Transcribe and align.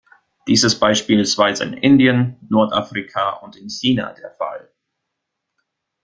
Dies 0.47 0.63
ist 0.63 0.79
beispielsweise 0.79 1.63
in 1.63 1.73
Indien, 1.73 2.37
Nordafrika 2.49 3.33
und 3.33 3.55
in 3.55 3.69
China 3.69 4.13
der 4.13 4.31
Fall. 4.31 4.73